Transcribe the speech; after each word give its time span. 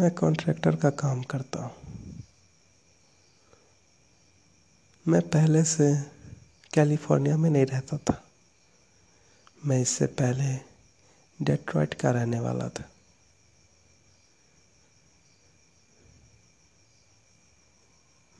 मैं 0.00 0.10
कॉन्ट्रैक्टर 0.10 0.76
का 0.76 0.90
काम 0.90 1.22
करता 1.22 1.62
हूँ। 1.62 1.72
मैं 5.08 5.20
पहले 5.28 5.64
से 5.64 6.02
कैलिफ़ोर्निया 6.74 7.36
में 7.36 7.50
नहीं 7.50 7.66
रहता 7.66 7.96
था। 7.96 8.24
मैं 9.66 9.82
इससे 9.82 10.06
पहले 10.06 10.56
डेट्रॉइट 11.44 11.94
का 11.94 12.10
रहने 12.10 12.40
वाला 12.40 12.68
था। 12.68 12.90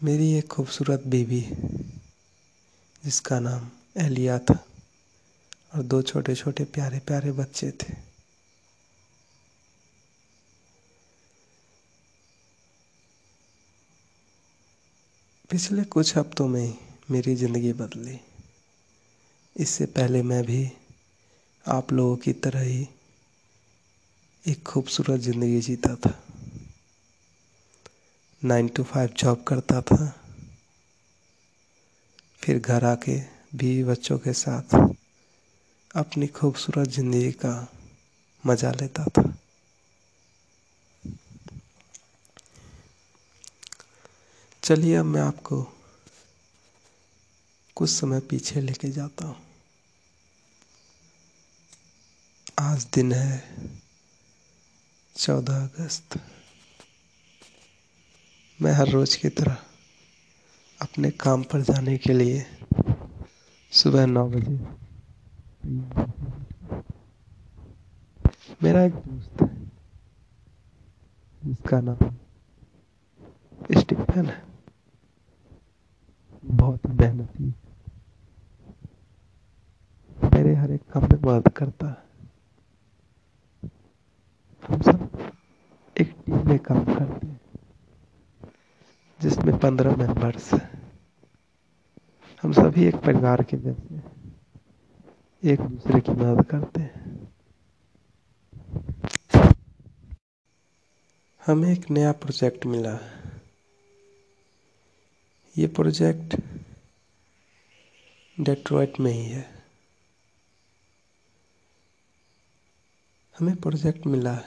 मेरी 0.02 0.32
एक 0.32 0.48
खूबसूरत 0.48 1.02
बीवी, 1.06 1.48
जिसका 3.04 3.40
नाम 3.40 3.70
एलिया 3.96 4.38
था, 4.38 4.66
और 5.74 5.82
दो 5.82 6.02
छोटे 6.02 6.34
छोटे 6.34 6.64
प्यारे 6.64 6.98
प्यारे 6.98 7.32
बच्चे 7.32 7.70
थे। 7.70 8.09
पिछले 15.50 15.82
कुछ 15.84 16.16
हफ्तों 16.16 16.46
में 16.48 16.74
मेरी 17.10 17.34
ज़िंदगी 17.36 17.72
बदली। 17.72 18.18
इससे 19.56 19.86
पहले 19.86 20.22
मैं 20.22 20.42
भी 20.44 20.72
आप 21.68 21.92
लोगों 21.92 22.16
की 22.16 22.32
तरह 22.32 22.60
ही 22.60 22.88
एक 24.44 24.62
खूबसूरत 24.62 25.20
ज़िंदगी 25.20 25.60
जीता 25.60 25.94
था। 25.96 26.12
नाइन 28.44 28.68
टू 28.68 28.82
फाइव 28.82 29.10
जॉब 29.18 29.42
करता 29.48 29.80
था। 29.80 30.06
फिर 32.42 32.58
घर 32.58 32.84
आके 32.84 33.18
बीवी 33.54 33.84
बच्चों 33.84 34.18
के 34.18 34.32
साथ 34.32 34.74
अपनी 35.96 36.26
खूबसूरत 36.26 36.88
ज़िंदगी 36.88 37.32
का 37.32 37.54
मज़ा 38.44 38.70
लेता 38.70 39.04
था। 39.04 39.22
चलिए 44.70 44.96
अब 44.96 45.04
मैं 45.04 45.20
आपको 45.20 45.56
कुछ 47.76 47.90
समय 47.90 48.20
पीछे 48.20 48.60
लेके 48.60 48.88
जाता 48.88 49.26
हूँ। 49.26 49.36
आज 52.58 52.86
दिन 52.94 53.12
है 53.12 53.42
चौदह 55.16 55.56
अगस्त। 55.56 56.18
मैं 58.60 58.72
हर 58.72 58.88
रोज 58.88 59.16
की 59.16 59.28
तरह 59.28 59.56
अपने 60.80 61.10
काम 61.18 61.42
पर 61.42 61.62
जाने 61.62 61.96
के 61.96 62.12
लिए 62.12 62.44
सुबह 63.72 64.06
नौ 64.06 64.26
बजे 64.28 64.54
मेरा 68.62 68.84
एक 68.84 68.94
दोस्त 68.94 69.42
है, 69.42 69.48
जिसका 71.42 71.80
नाम 71.80 72.14
स्टीफन 73.80 74.26
है। 74.26 74.49
मेहनती 77.00 77.54
मेरे 80.34 80.54
हर 80.54 80.70
एक 80.70 80.82
काम 80.92 81.02
में 81.02 81.18
मदद 81.24 81.52
करता 81.52 81.86
है। 81.86 81.96
हम 84.68 84.80
सब 84.80 85.32
एक 86.00 86.14
टीम 86.26 86.48
में 86.48 86.58
काम 86.58 86.84
करते 86.84 87.26
हैं, 87.26 87.40
जिसमें 89.20 89.58
पंद्रह 89.58 89.96
मेंबर्स 89.96 90.52
हैं। 90.54 90.92
हम 92.42 92.52
सभी 92.52 92.84
एक 92.84 92.96
परिवार 92.96 93.42
के 93.42 93.56
जैसे 93.56 94.02
एक 95.52 95.60
दूसरे 95.60 96.00
की 96.00 96.12
मदद 96.12 96.44
करते 96.44 96.80
हैं। 96.80 97.32
हमें 101.46 101.72
एक 101.72 101.90
नया 101.90 102.12
प्रोजेक्ट 102.12 102.66
मिला 102.66 102.94
है। 102.94 103.42
ये 105.58 105.66
प्रोजेक्ट 105.66 106.36
डेट्रॉइट 108.40 109.00
में 109.00 109.12
ही 109.12 109.24
है। 109.24 109.64
हमें 113.38 113.56
प्रोजेक्ट 113.56 114.06
मिला। 114.06 114.40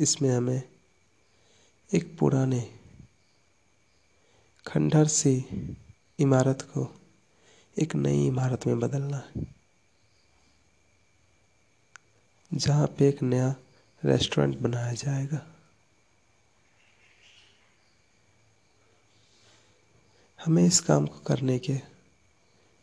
इसमें 0.00 0.30
हमें 0.30 0.62
एक 1.94 2.18
पुराने 2.18 2.80
खंडहर 4.66 5.06
सी 5.06 5.46
इमारत 6.18 6.62
को 6.62 7.00
एक 7.78 7.94
नई 7.94 8.26
इमारत 8.26 8.66
में 8.66 8.80
बदलना। 8.80 9.30
है 9.36 9.46
जहाँ 12.54 12.86
पे 12.86 13.08
एक 13.08 13.22
नया 13.22 13.54
रेस्टोरेंट 14.04 14.58
बनाया 14.58 14.92
जाएगा। 14.92 15.54
हमें 20.44 20.66
इस 20.66 20.80
काम 20.80 21.06
को 21.06 21.18
करने 21.18 21.58
के 21.58 21.97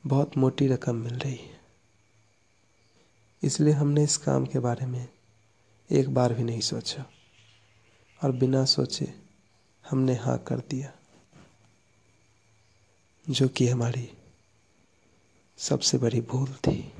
बहुत 0.05 0.37
मोटी 0.37 0.67
रकम 0.67 0.95
मिल 0.95 1.13
रही 1.13 1.35
है। 1.35 1.59
इसलिए 3.43 3.73
हमने 3.73 4.03
इस 4.03 4.17
काम 4.17 4.45
के 4.45 4.59
बारे 4.59 4.85
में 4.85 5.07
एक 5.89 6.13
बार 6.13 6.33
भी 6.33 6.43
नहीं 6.43 6.61
सोचा। 6.61 7.05
और 8.23 8.31
बिना 8.31 8.65
सोचे 8.65 9.13
हमने 9.89 10.15
हाँ 10.15 10.37
कर 10.37 10.59
दिया, 10.59 10.91
जो 13.29 13.47
कि 13.47 13.67
हमारी 13.67 14.09
सबसे 15.57 15.97
बड़ी 15.97 16.21
भूल 16.21 16.47
थी। 16.47 16.93